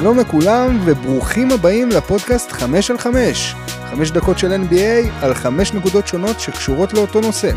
[0.00, 3.54] שלום לכולם וברוכים הבאים לפודקאסט 5 על 5.
[3.90, 7.50] 5 דקות של NBA על 5 נקודות שונות שקשורות לאותו נושא.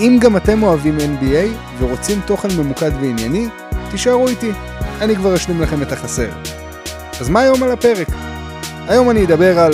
[0.00, 3.48] אם גם אתם אוהבים NBA ורוצים תוכן ממוקד וענייני,
[3.90, 4.52] תישארו איתי,
[5.00, 6.28] אני כבר אשלים לכם את החסר.
[7.20, 8.08] אז מה היום על הפרק?
[8.88, 9.72] היום אני אדבר על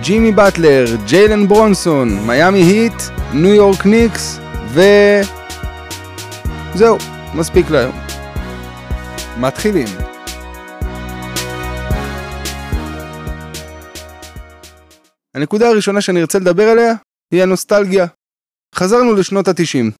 [0.00, 3.02] ג'ימי באטלר, ג'יילן ברונסון, מיאמי היט,
[3.32, 4.82] ניו יורק ניקס ו...
[6.74, 6.98] זהו,
[7.34, 7.92] מספיק להיום.
[9.36, 10.17] מתחילים.
[15.36, 16.94] הנקודה הראשונה שאני ארצה לדבר עליה
[17.34, 18.06] היא הנוסטלגיה.
[18.74, 19.92] חזרנו לשנות ה-90.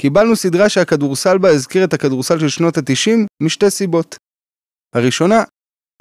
[0.00, 4.16] קיבלנו סדרה שהכדורסל בה הזכיר את הכדורסל של שנות ה-90 משתי סיבות.
[4.94, 5.44] הראשונה,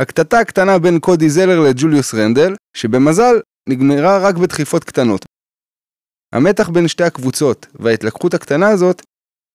[0.01, 3.35] הקטטה הקטנה בין קודי זלר לג'וליוס רנדל, שבמזל
[3.69, 5.25] נגמרה רק בדחיפות קטנות.
[6.33, 9.01] המתח בין שתי הקבוצות וההתלקחות הקטנה הזאת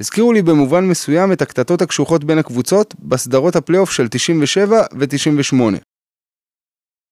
[0.02, 5.79] הזכירו לי במובן מסוים את הקטטות הקשוחות בין הקבוצות בסדרות הפלייאוף של 97 ו-98.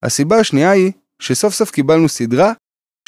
[0.03, 2.53] הסיבה השנייה היא שסוף סוף קיבלנו סדרה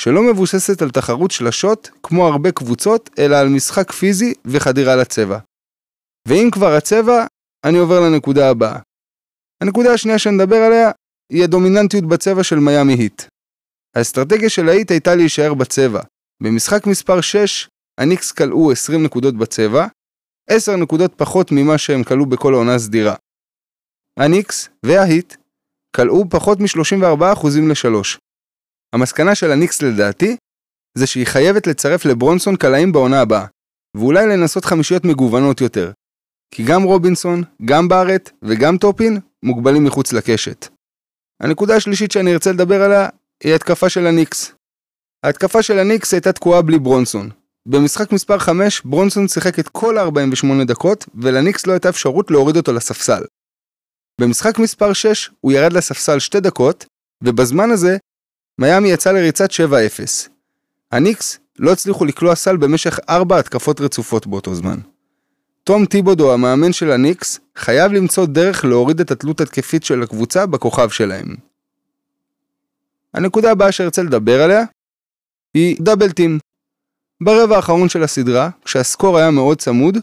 [0.00, 5.38] שלא מבוססת על תחרות שלשות כמו הרבה קבוצות, אלא על משחק פיזי וחדירה לצבע.
[6.28, 7.26] ואם כבר הצבע,
[7.64, 8.78] אני עובר לנקודה הבאה.
[9.62, 10.90] הנקודה השנייה שנדבר עליה
[11.32, 13.22] היא הדומיננטיות בצבע של מיאמי היט.
[13.96, 16.00] האסטרטגיה של ההיט הייתה להישאר בצבע.
[16.42, 17.68] במשחק מספר 6,
[18.00, 19.86] הניקס כלאו 20 נקודות בצבע,
[20.50, 23.14] 10 נקודות פחות ממה שהם כלאו בכל העונה סדירה.
[24.18, 25.34] הניקס וההיט
[25.96, 28.18] כלאו פחות מ-34% ל-3.
[28.94, 30.36] המסקנה של הניקס לדעתי,
[30.98, 33.46] זה שהיא חייבת לצרף לברונסון קלעים בעונה הבאה,
[33.96, 35.92] ואולי לנסות חמישיות מגוונות יותר.
[36.54, 40.68] כי גם רובינסון, גם בארט וגם טופין מוגבלים מחוץ לקשת.
[41.42, 43.08] הנקודה השלישית שאני ארצה לדבר עליה
[43.44, 44.52] היא התקפה של הניקס.
[45.24, 47.30] ההתקפה של הניקס הייתה תקועה בלי ברונסון.
[47.68, 52.72] במשחק מספר 5 ברונסון שיחק את כל ה-48 דקות ולניקס לא הייתה אפשרות להוריד אותו
[52.72, 53.22] לספסל.
[54.22, 56.86] במשחק מספר 6 הוא ירד לספסל 2 דקות,
[57.22, 57.96] ובזמן הזה
[58.58, 59.54] מיאמי יצא לריצת 7-0.
[60.92, 64.78] הניקס לא הצליחו לקלוע סל במשך 4 התקפות רצופות באותו זמן.
[65.64, 70.88] תום טיבודו, המאמן של הניקס, חייב למצוא דרך להוריד את התלות התקפית של הקבוצה בכוכב
[70.88, 71.36] שלהם.
[73.14, 74.64] הנקודה הבאה שארצה לדבר עליה
[75.54, 76.38] היא דאבל טים.
[77.22, 79.98] ברבע האחרון של הסדרה, כשהסקור היה מאוד צמוד,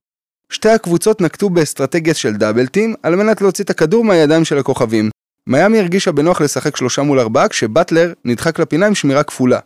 [0.52, 5.10] שתי הקבוצות נקטו באסטרטגיה של דאבל טים על מנת להוציא את הכדור מהידיים של הכוכבים.
[5.48, 9.60] מיאמי הרגישה בנוח לשחק שלושה מול ארבעה כשבטלר נדחק לפינה עם שמירה כפולה.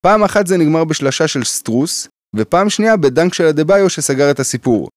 [0.00, 4.88] פעם אחת זה נגמר בשלשה של סטרוס, ופעם שנייה בדנק של אדה-ביו שסגר את הסיפור.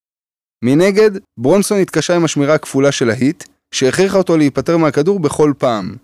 [0.63, 5.95] מנגד, ברונסון התקשה עם השמירה הכפולה של ההיט, שהכריחה אותו להיפטר מהכדור בכל פעם.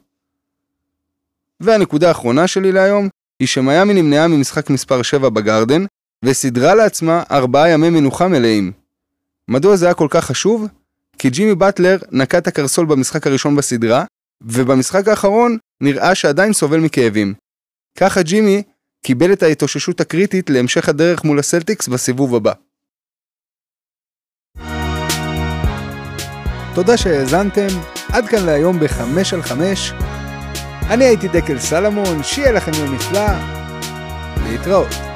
[1.59, 3.09] והנקודה האחרונה שלי להיום,
[3.39, 5.85] היא שמיאמי נמנעה ממשחק מספר 7 בגרדן,
[6.25, 8.84] וסידרה לעצמה ארבעה ימי מנוחה מלאים.
[9.49, 10.67] מדוע זה היה כל כך חשוב?
[11.17, 14.05] כי ג'ימי באטלר נקע את הקרסול במשחק הראשון בסדרה,
[14.43, 17.33] ובמשחק האחרון נראה שעדיין סובל מכאבים.
[17.97, 18.63] ככה ג'ימי
[19.05, 22.53] קיבל את ההתאוששות הקריטית להמשך הדרך מול הסלטיקס בסיבוב הבא.
[26.75, 27.67] תודה שהאזנתם,
[28.13, 29.91] עד כאן להיום בחמש על חמש.
[30.89, 33.27] אני הייתי דקל סלמון, שיהיה לכם יום נפלא,
[34.43, 35.14] להתראות.